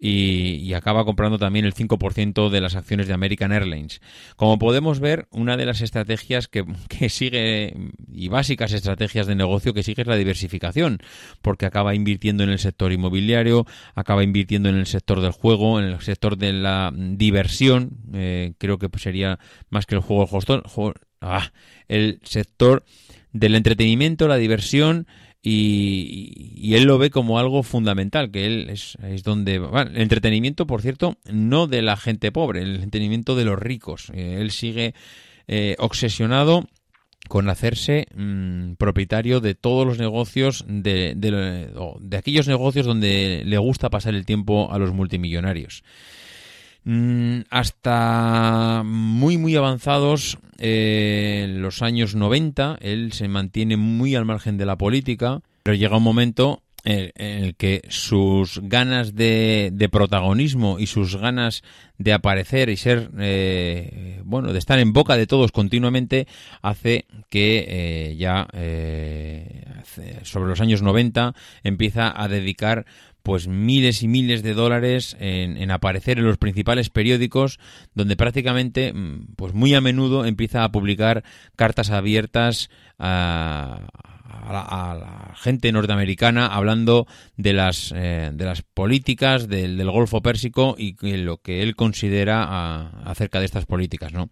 [0.04, 4.02] y, y, acaba comprando también el 5% de las acciones de American Airlines.
[4.36, 7.76] Como podemos ver, una de las estrategias que, que, sigue
[8.12, 10.98] y básicas estrategias de negocio que sigue es la diversificación,
[11.44, 15.86] porque acaba invirtiendo en el sector inmobiliario, acaba invirtiendo en el sector del juego, en
[15.86, 19.38] el sector de la diversión, eh, creo que sería
[19.70, 20.64] más que el juego, el,
[21.22, 21.52] ah,
[21.88, 22.84] el sector
[23.34, 25.06] del entretenimiento, la diversión,
[25.44, 29.56] y, él lo ve como algo fundamental, que él es, es donde...
[29.56, 34.12] El entretenimiento, por cierto, no de la gente pobre, el entretenimiento de los ricos.
[34.14, 34.94] Eh, él sigue
[35.48, 36.68] eh, obsesionado
[37.28, 43.58] con hacerse mmm, propietario de todos los negocios, de, de, de, aquellos negocios donde le
[43.58, 45.84] gusta pasar el tiempo a los multimillonarios.
[46.84, 54.26] Mm, hasta muy muy avanzados eh, en los años 90 él se mantiene muy al
[54.26, 59.90] margen de la política pero llega un momento en el que sus ganas de, de,
[59.90, 61.64] protagonismo y sus ganas
[61.98, 66.28] de aparecer y ser, eh, bueno, de estar en boca de todos continuamente,
[66.62, 69.66] hace que eh, ya eh,
[70.24, 72.86] sobre los años 90 empieza a dedicar
[73.24, 77.60] pues miles y miles de dólares en, en, aparecer en los principales periódicos
[77.94, 78.94] donde prácticamente
[79.36, 81.24] pues muy a menudo empieza a publicar
[81.56, 83.88] cartas abiertas a,
[84.26, 87.08] a la, gente norteamericana hablando
[87.38, 92.44] de las, eh, de las políticas del, del, Golfo Pérsico y lo que él considera
[92.44, 94.30] a, acerca de estas políticas, ¿no?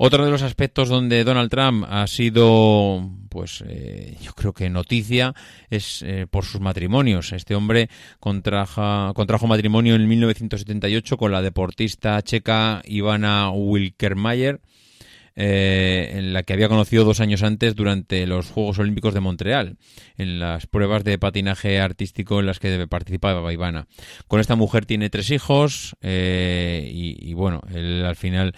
[0.00, 5.34] Otro de los aspectos donde Donald Trump ha sido, pues, eh, yo creo que noticia
[5.70, 7.32] es eh, por sus matrimonios.
[7.32, 14.60] Este hombre contraja, contrajo matrimonio en 1978 con la deportista checa Ivana Wilkermayer
[15.40, 19.76] eh, en la que había conocido dos años antes durante los Juegos Olímpicos de Montreal,
[20.16, 23.86] en las pruebas de patinaje artístico en las que participaba Ivana.
[24.26, 28.52] Con esta mujer tiene tres hijos eh, y, y, bueno, él al final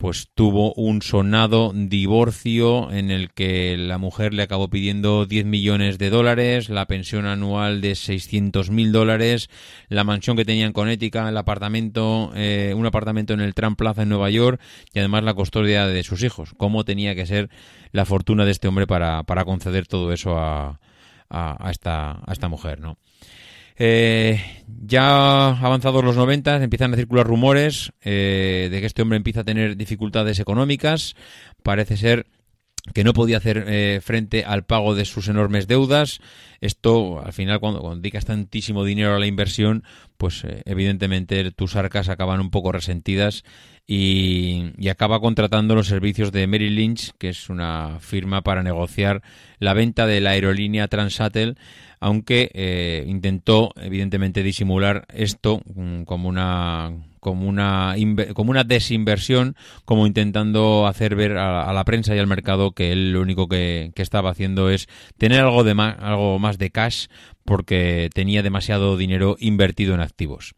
[0.00, 5.98] pues tuvo un sonado divorcio en el que la mujer le acabó pidiendo 10 millones
[5.98, 9.50] de dólares, la pensión anual de 600 mil dólares,
[9.90, 14.04] la mansión que tenía en Connecticut, el apartamento, eh, un apartamento en el Trump Plaza
[14.04, 14.58] en Nueva York
[14.94, 16.54] y además la custodia de sus hijos.
[16.56, 17.50] ¿Cómo tenía que ser
[17.92, 20.80] la fortuna de este hombre para, para conceder todo eso a,
[21.28, 22.96] a, a, esta, a esta mujer, no?
[23.82, 24.38] Eh,
[24.84, 29.44] ya avanzados los 90 empiezan a circular rumores eh, de que este hombre empieza a
[29.44, 31.16] tener dificultades económicas.
[31.62, 32.26] Parece ser
[32.94, 36.20] que no podía hacer eh, frente al pago de sus enormes deudas.
[36.60, 39.84] Esto, al final, cuando, cuando dedicas tantísimo dinero a la inversión,
[40.16, 43.44] pues eh, evidentemente tus arcas acaban un poco resentidas
[43.86, 49.22] y, acaba contratando los servicios de Merrill Lynch, que es una firma para negociar
[49.58, 51.56] la venta de la aerolínea Transatel
[52.00, 57.94] aunque eh, intentó evidentemente disimular esto mm, como una como una
[58.34, 63.12] como una desinversión, como intentando hacer ver a, la prensa y al mercado que él
[63.12, 67.06] lo único que, que estaba haciendo es tener algo de más, algo más de cash
[67.44, 70.54] porque tenía demasiado dinero invertido en activos.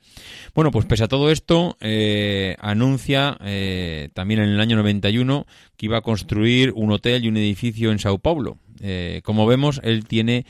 [0.54, 5.46] Bueno, pues pese a todo esto, eh, anuncia eh, también en el año 91
[5.76, 8.58] que iba a construir un hotel y un edificio en Sao Paulo.
[8.80, 10.44] Eh, como vemos, él tiene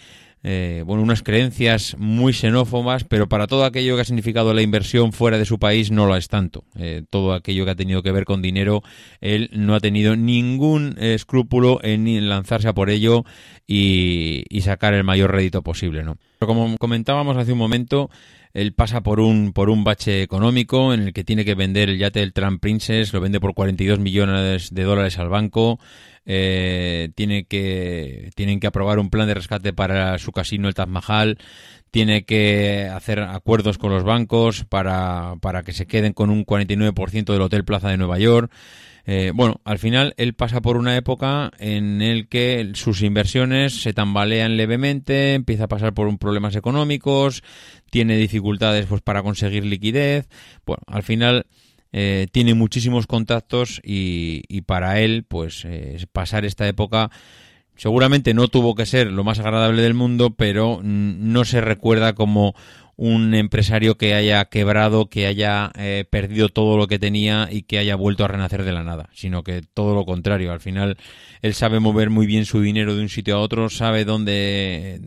[0.45, 5.13] eh, bueno, unas creencias muy xenófobas, pero para todo aquello que ha significado la inversión
[5.13, 6.65] fuera de su país no lo es tanto.
[6.77, 8.83] Eh, todo aquello que ha tenido que ver con dinero,
[9.21, 13.25] él no ha tenido ningún escrúpulo en lanzarse a por ello
[13.67, 16.19] y, sacar el mayor rédito posible, ¿no?
[16.39, 18.11] Pero como comentábamos hace un momento,
[18.55, 21.99] él pasa por un, por un bache económico en el que tiene que vender el
[21.99, 25.79] yate del Trump Princess, lo vende por 42 millones de dólares al banco,
[26.27, 30.89] eh, tiene que, tienen que aprobar un plan de rescate para su casino, el Taj
[30.89, 31.39] Mahal,
[31.91, 37.33] tiene que hacer acuerdos con los bancos para, para que se queden con un 49%
[37.33, 38.51] del Hotel Plaza de Nueva York.
[39.05, 43.93] Eh, bueno, al final él pasa por una época en el que sus inversiones se
[43.93, 47.43] tambalean levemente, empieza a pasar por problemas económicos,
[47.91, 50.29] tiene dificultades pues para conseguir liquidez.
[50.65, 51.47] Bueno, al final
[51.93, 57.11] eh, tiene muchísimos contactos y, y para él, pues eh, pasar esta época
[57.77, 62.55] seguramente no tuvo que ser lo más agradable del mundo, pero no se recuerda como
[63.03, 67.79] un empresario que haya quebrado, que haya eh, perdido todo lo que tenía y que
[67.79, 70.53] haya vuelto a renacer de la nada, sino que todo lo contrario.
[70.53, 70.97] Al final,
[71.43, 75.01] él sabe mover muy bien su dinero de un sitio a otro, sabe dónde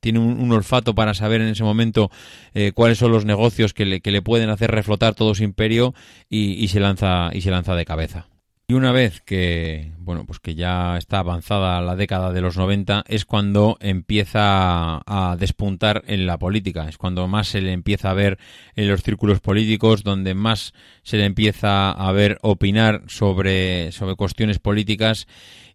[0.00, 2.10] tiene un, olfato para saber en ese momento
[2.54, 5.94] eh, cuáles son los negocios que le, que le pueden hacer reflotar todo su imperio
[6.28, 8.31] y, y se lanza y se lanza de cabeza.
[8.72, 13.04] Y una vez que, bueno, pues que ya está avanzada la década de los 90,
[13.06, 18.14] es cuando empieza a despuntar en la política, es cuando más se le empieza a
[18.14, 18.38] ver
[18.74, 24.58] en los círculos políticos, donde más se le empieza a ver opinar sobre, sobre cuestiones
[24.58, 25.26] políticas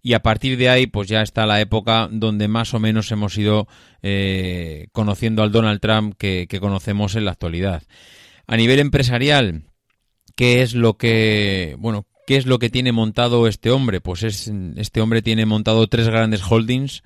[0.02, 3.38] y a partir de ahí pues ya está la época donde más o menos hemos
[3.38, 3.68] ido
[4.02, 7.84] eh, conociendo al Donald Trump que, que conocemos en la actualidad.
[8.48, 9.66] A nivel empresarial,
[10.36, 14.02] ¿qué es lo que, bueno, ¿Qué es lo que tiene montado este hombre?
[14.02, 17.02] Pues es, este hombre tiene montado tres grandes holdings,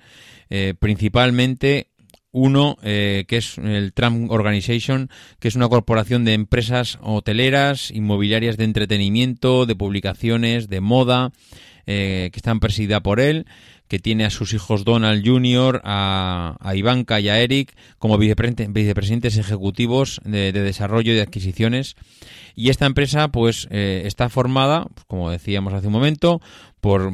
[0.50, 1.90] eh, principalmente
[2.32, 8.56] uno eh, que es el Trump Organization, que es una corporación de empresas hoteleras, inmobiliarias
[8.56, 11.30] de entretenimiento, de publicaciones, de moda,
[11.86, 13.46] eh, que están presidida por él
[13.92, 20.18] que tiene a sus hijos Donald Jr., a, Ivanka y a Eric como vicepresidentes ejecutivos
[20.24, 21.96] de, desarrollo y de adquisiciones.
[22.54, 26.40] Y esta empresa, pues, eh, está formada, como decíamos hace un momento,
[26.80, 27.12] por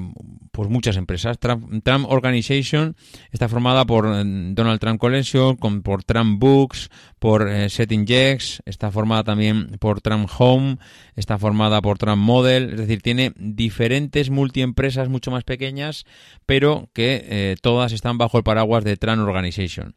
[0.58, 1.38] pues muchas empresas.
[1.38, 2.96] Trump, Organization
[3.30, 6.90] está formada por eh, Donald Trump Collection, por Trump Books,
[7.20, 10.78] por eh, Setting Jacks, está formada también por Trump Home,
[11.14, 16.06] está formada por Trump Model, es decir, tiene diferentes multiempresas mucho más pequeñas,
[16.44, 19.94] pero que eh, todas están bajo el paraguas de Trump Organization.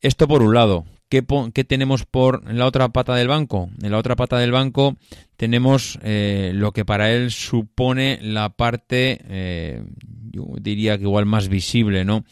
[0.00, 0.86] Esto por un lado.
[1.08, 1.22] ¿Qué,
[1.64, 3.70] tenemos por la otra pata del banco?
[3.82, 4.98] En la otra pata del banco
[5.38, 9.82] tenemos eh, lo que para él supone la parte, eh,
[10.30, 12.24] yo diría que igual más visible, ¿no?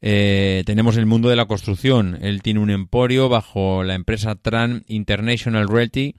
[0.00, 2.18] Eh, tenemos el mundo de la construcción.
[2.22, 6.14] Él tiene un emporio bajo la empresa Tran International Realty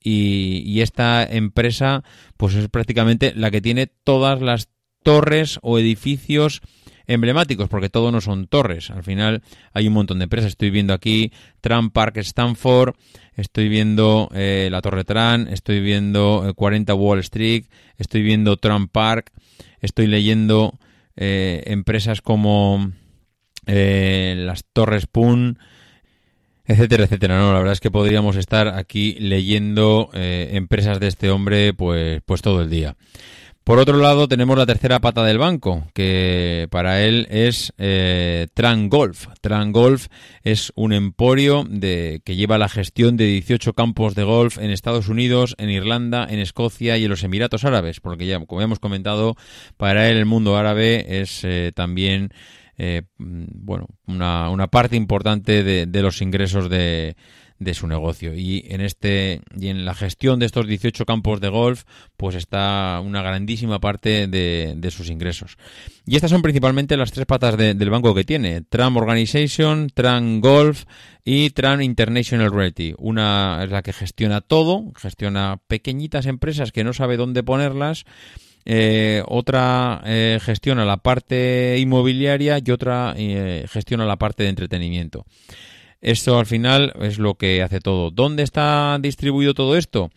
[0.00, 2.04] y, y esta empresa
[2.36, 4.68] pues es prácticamente la que tiene todas las
[5.02, 6.60] torres o edificios
[7.08, 8.90] emblemáticos, porque todo no son torres.
[8.90, 9.42] Al final
[9.72, 10.50] hay un montón de empresas.
[10.50, 12.94] Estoy viendo aquí Trump Park Stanford,
[13.34, 17.64] estoy viendo eh, la Torre Tran, estoy viendo 40 eh, Wall Street,
[17.96, 19.32] estoy viendo Trump Park,
[19.80, 20.78] estoy leyendo
[21.16, 22.92] eh, empresas como
[23.66, 25.58] las Torres Pun,
[26.64, 27.38] etcétera, etcétera.
[27.38, 32.40] No, la verdad es que podríamos estar aquí leyendo empresas de este hombre pues, pues
[32.40, 32.96] todo el día.
[33.68, 38.46] Por otro lado, tenemos la tercera pata del banco, que para él es eh,
[38.88, 39.26] Golf.
[39.42, 40.06] Tran Golf
[40.42, 45.10] es un emporio de, que lleva la gestión de 18 campos de golf en Estados
[45.10, 49.36] Unidos, en Irlanda, en Escocia y en los Emiratos Árabes, porque ya, como hemos comentado,
[49.76, 52.30] para él el mundo árabe es eh, también
[52.78, 57.16] eh, bueno, una, una, parte importante de los ingresos de,
[57.58, 58.34] de su negocio.
[58.34, 61.84] Y en este y en la gestión de estos 18 campos de golf,
[62.16, 65.56] pues está una grandísima parte de, sus ingresos.
[66.06, 70.84] Y estas son principalmente las tres patas del banco que tiene: Tram Organization, Tram Golf
[71.24, 72.94] y Tram International Realty.
[72.98, 78.04] Una es la que gestiona todo, gestiona pequeñitas empresas que no sabe dónde ponerlas.
[78.70, 85.24] Eh, otra eh, gestiona la parte inmobiliaria y otra eh, gestiona la parte de entretenimiento.
[86.00, 88.10] Esto al final es lo que hace todo.
[88.10, 90.10] ¿Dónde está distribuido todo esto?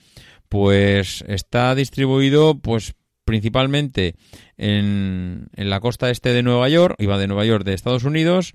[0.49, 2.93] Pues está distribuido pues
[3.25, 4.15] principalmente
[4.57, 8.53] en, la costa este de Nueva York, iba de Nueva York de Estados Unidos,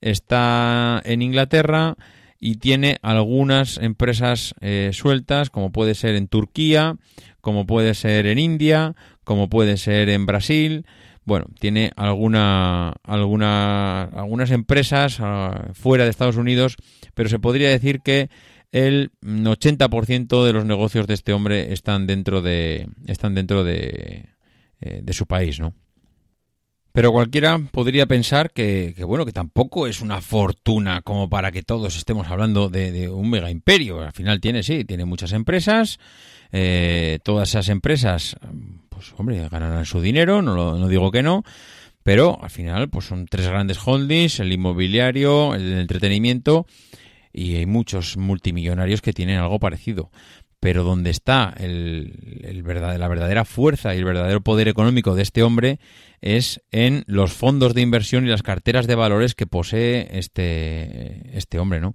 [0.00, 1.96] está en Inglaterra
[2.38, 6.96] y tiene algunas empresas eh, sueltas, como puede ser en Turquía,
[7.40, 10.84] como puede ser en India, como puede ser en Brasil,
[11.28, 16.76] bueno, tiene alguna, alguna, algunas empresas ah, fuera de Estados Unidos,
[17.14, 18.30] pero se podría decir que
[18.72, 24.30] el 80% de los negocios de este hombre están dentro de, están dentro de,
[24.80, 25.74] eh, de su país, ¿no?
[26.92, 31.96] Pero cualquiera podría pensar que, bueno, que tampoco es una fortuna como para que todos
[31.96, 34.00] estemos hablando de, un mega imperio.
[34.00, 36.00] Al final tiene, sí, tiene muchas empresas.
[36.50, 38.36] Eh, todas esas empresas,
[38.98, 41.44] pues hombre, ganarán su dinero, no, no digo que no.
[42.02, 46.66] Pero al final, pues son tres grandes holdings, el inmobiliario, el entretenimiento
[47.32, 50.10] y hay muchos multimillonarios que tienen algo parecido
[50.60, 55.42] pero donde está el, el la verdadera fuerza y el verdadero poder económico de este
[55.42, 55.78] hombre
[56.20, 61.58] es en los fondos de inversión y las carteras de valores que posee este, este
[61.60, 61.94] hombre, ¿no?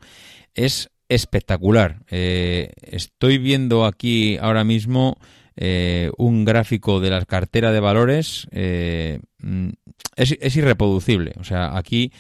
[0.54, 2.04] Es espectacular.
[2.10, 5.18] Eh, estoy viendo aquí ahora mismo
[5.56, 8.48] eh, un gráfico de las carteras de valores.
[8.52, 9.70] Eh, mm,
[10.16, 11.34] es, irreproducible.
[11.40, 12.12] O sea, aquí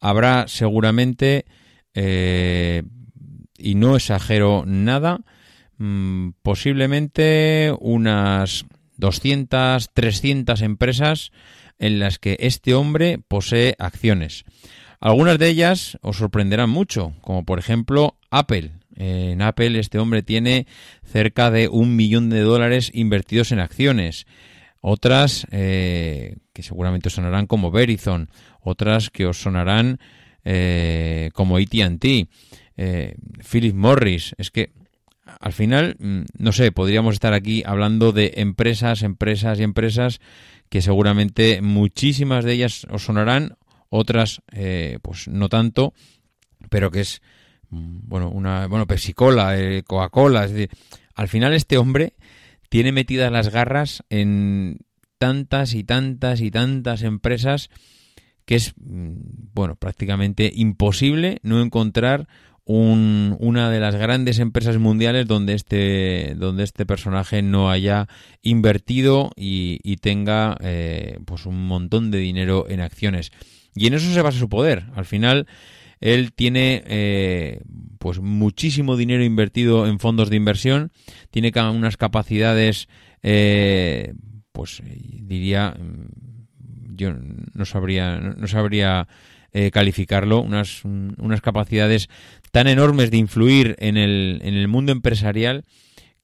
[0.00, 1.44] habrá seguramente,
[1.94, 5.20] y no exagero nada,
[5.80, 8.66] Mm, posiblemente unas
[8.98, 11.32] 200, 300 empresas
[11.78, 14.44] en las que este hombre posee acciones.
[15.00, 18.72] Algunas de ellas os sorprenderán mucho, como por ejemplo Apple.
[19.00, 20.66] En Apple este hombre tiene
[21.02, 24.26] cerca de un millón de dólares invertidos en acciones.
[24.82, 28.28] Otras eh, que seguramente os sonarán como Verizon,
[28.60, 29.98] otras que os sonarán
[30.44, 32.28] eh, como AT&T,
[32.76, 33.14] eh,
[33.50, 34.34] Philip Morris.
[34.36, 34.72] Es que
[35.40, 40.20] al final, mm, no sé, podríamos estar aquí hablando de empresas, empresas y empresas
[40.68, 43.56] que seguramente muchísimas de ellas os sonarán,
[43.88, 45.94] otras eh, pues no tanto,
[46.68, 47.22] pero que es
[47.70, 50.70] bueno, una bueno, Pepsi Cola, eh, Coca-Cola, es decir,
[51.14, 52.14] al final este hombre
[52.68, 54.78] tiene metidas las garras en
[55.18, 57.68] tantas y tantas y tantas empresas
[58.44, 59.14] que es mm,
[59.54, 62.26] bueno, prácticamente imposible no encontrar
[62.72, 68.06] una de las grandes empresas mundiales donde este, donde este personaje no haya
[68.42, 73.32] invertido y, tenga eh, pues un montón de dinero en acciones.
[73.74, 74.84] Y en eso se basa su poder.
[74.94, 75.48] Al final,
[76.00, 77.62] él tiene eh,
[77.98, 80.92] pues muchísimo dinero invertido en fondos de inversión,
[81.30, 82.88] tiene unas capacidades,
[83.22, 84.14] eh,
[84.52, 85.76] pues diría,
[86.96, 87.12] yo
[87.54, 89.08] no sabría, no sabría
[89.72, 92.08] calificarlo, unas, unas capacidades
[92.52, 95.64] tan enormes de influir en el, en el mundo empresarial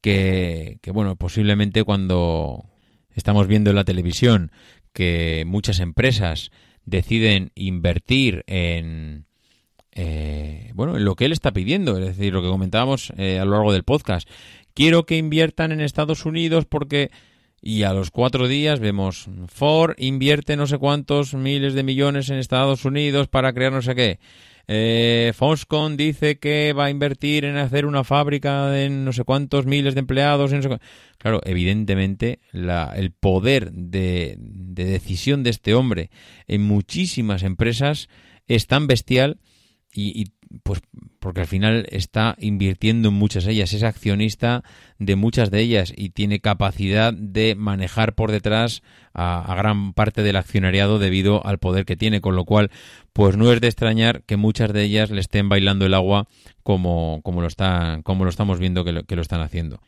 [0.00, 2.64] que, bueno, posiblemente cuando
[3.14, 4.52] estamos viendo en la televisión
[4.92, 6.50] que muchas empresas
[6.84, 9.26] deciden invertir en,
[9.96, 13.44] eh, bueno, en lo que él está pidiendo, es decir, lo que comentábamos eh, a
[13.44, 14.28] lo largo del podcast.
[14.74, 17.10] Quiero que inviertan en Estados Unidos porque
[17.62, 22.36] y a los cuatro días vemos Ford invierte no sé cuántos miles de millones en
[22.36, 24.18] Estados Unidos para crear no sé qué.
[24.68, 29.64] Eh, Foxconn dice que va a invertir en hacer una fábrica de no sé cuántos
[29.64, 30.52] miles de empleados.
[31.18, 36.10] Claro, evidentemente el poder de, decisión de este hombre
[36.48, 38.08] en muchísimas empresas
[38.48, 39.38] es tan bestial
[39.96, 40.32] y,
[40.62, 40.80] pues
[41.18, 44.62] porque al final está invirtiendo en muchas ellas, es accionista
[44.98, 48.82] de muchas de ellas y tiene capacidad de manejar por detrás
[49.12, 52.70] a, gran parte del accionariado debido al poder que tiene, con lo cual
[53.12, 56.28] pues no es de extrañar que muchas de ellas le estén bailando el agua
[56.62, 59.80] como, como, lo, está, como lo estamos viendo que lo están haciendo.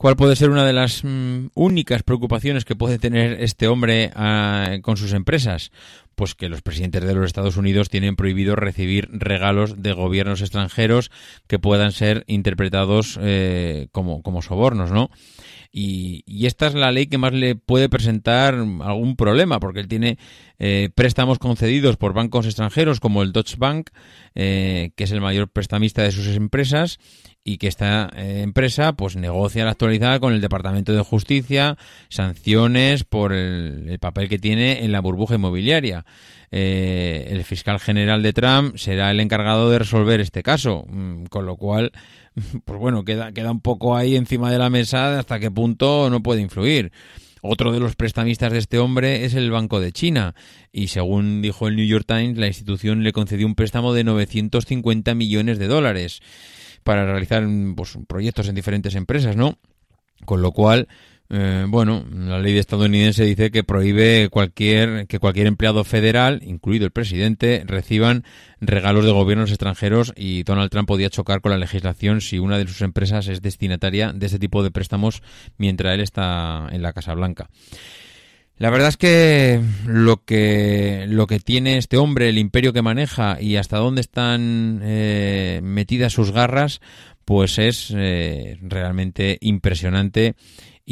[0.00, 4.78] ¿Cuál puede ser una de las mm, únicas preocupaciones que puede tener este hombre ah,
[4.80, 5.72] con sus empresas?
[6.14, 11.10] Pues que los presidentes de los Estados Unidos tienen prohibido recibir regalos de gobiernos extranjeros
[11.46, 15.10] que puedan ser interpretados eh, como, como sobornos, ¿no?
[15.72, 20.18] Y, esta es la ley que más le puede presentar algún problema, porque él tiene
[20.58, 23.90] eh, préstamos concedidos por bancos extranjeros como el Deutsche Bank,
[24.34, 26.98] eh, que es el mayor prestamista de sus empresas,
[27.42, 31.76] y que esta eh, empresa pues negocia la actualidad con el Departamento de Justicia
[32.08, 36.04] sanciones por el, papel que tiene en la burbuja inmobiliaria.
[36.50, 41.46] Eh, el fiscal general de Trump será el encargado de resolver este caso, mm, con
[41.46, 41.92] lo cual,
[42.64, 46.22] pues bueno, queda, queda un poco ahí encima de la mesa hasta qué punto no
[46.22, 46.92] puede influir.
[47.42, 50.34] Otro de los prestamistas de este hombre es el Banco de China
[50.72, 55.14] y según dijo el New York Times, la institución le concedió un préstamo de 950
[55.14, 56.20] millones de dólares
[56.82, 59.58] para realizar pues, proyectos en diferentes empresas, ¿no?
[60.24, 60.88] Con lo cual,
[61.30, 66.90] eh, bueno, la ley estadounidense dice que prohíbe cualquier que cualquier empleado federal, incluido el
[66.90, 68.24] presidente, reciban
[68.60, 72.66] regalos de gobiernos extranjeros y Donald Trump podía chocar con la legislación si una de
[72.66, 75.22] sus empresas es destinataria de este tipo de préstamos
[75.56, 77.48] mientras él está en la Casa Blanca.
[78.60, 83.40] La verdad es que lo que lo que tiene este hombre, el imperio que maneja
[83.40, 86.82] y hasta dónde están eh, metidas sus garras,
[87.24, 90.34] pues es eh, realmente impresionante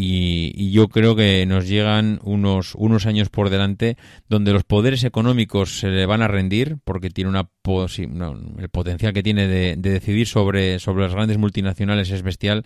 [0.01, 3.97] y, yo creo que nos llegan unos, unos años por delante
[4.29, 9.23] donde los poderes económicos se le van a rendir porque tiene una el potencial que
[9.23, 12.65] tiene de, decidir sobre, sobre las grandes multinacionales es bestial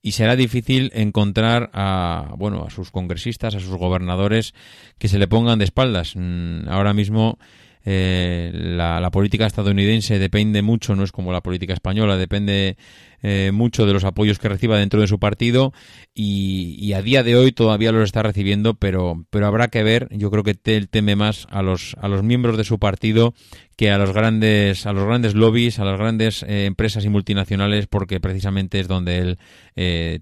[0.00, 4.54] y será difícil encontrar a bueno a sus congresistas, a sus gobernadores
[4.98, 6.14] que se le pongan de espaldas.
[6.14, 7.38] Mm, ahora mismo
[7.84, 12.76] eh, la, política estadounidense depende mucho, no es como la política española, depende
[13.22, 15.72] eh, mucho de los apoyos que reciba dentro de su partido
[16.14, 20.30] y, a día de hoy todavía los está recibiendo, pero, pero habrá que ver, yo
[20.30, 23.34] creo que él teme más a los, a los miembros de su partido
[23.76, 27.86] que a los grandes, a los grandes lobbies, a las grandes eh, empresas y multinacionales,
[27.86, 29.38] porque precisamente es donde él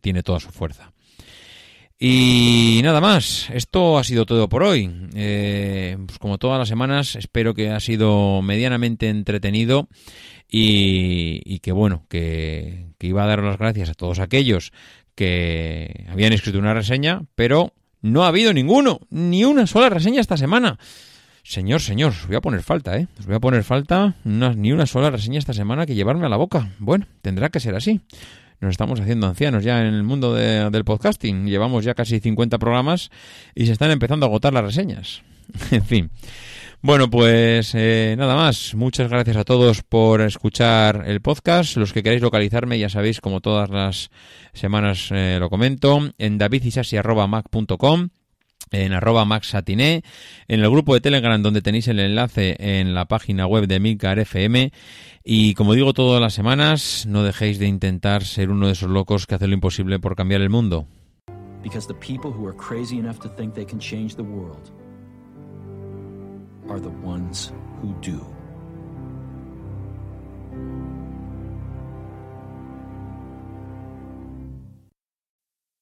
[0.01, 0.93] tiene toda su fuerza.
[2.01, 4.89] Y nada más, esto ha sido todo por hoy.
[5.15, 9.89] Eh, pues como todas las semanas, espero que ha sido medianamente entretenido
[10.49, 14.73] y, que bueno, que, iba a dar las gracias a todos aquellos
[15.17, 20.37] que habían escrito una reseña, pero no ha habido ninguno, ni una sola reseña esta
[20.37, 20.79] semana.
[21.43, 23.09] Señor, señor, os voy a poner falta, ¿eh?
[23.19, 26.37] Os voy a poner falta ni una sola reseña esta semana que llevarme a la
[26.37, 26.71] boca.
[26.79, 28.01] Bueno, tendrá que ser así
[28.61, 31.47] nos estamos haciendo ancianos ya en el mundo del podcasting.
[31.47, 33.11] Llevamos ya casi 50 programas
[33.55, 35.23] y se están empezando a agotar las reseñas.
[35.71, 36.11] en fin.
[36.81, 38.75] Bueno, pues eh, nada más.
[38.75, 41.77] Muchas gracias a todos por escuchar el podcast.
[41.77, 44.11] Los que queréis localizarme, ya sabéis, como todas las
[44.53, 48.09] semanas eh, lo comento, en davidisasi.mac.com
[48.71, 50.03] en arroba maxatiné,
[50.47, 54.19] en el grupo de Telegram donde tenéis el enlace en la página web de Milcar
[54.19, 54.73] FM
[55.25, 59.27] y como digo todas las semanas, no dejéis de intentar ser uno de esos locos
[59.27, 60.87] que hacen lo imposible por cambiar el mundo.
[66.71, 67.51] Are the ones
[67.81, 68.38] who do.